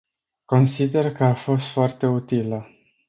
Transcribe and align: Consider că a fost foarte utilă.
Consider 0.45 1.11
că 1.11 1.23
a 1.23 1.33
fost 1.33 1.67
foarte 1.67 2.05
utilă. 2.05 2.67